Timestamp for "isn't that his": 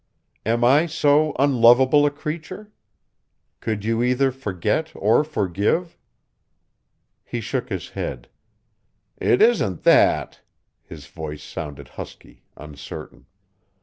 9.43-11.05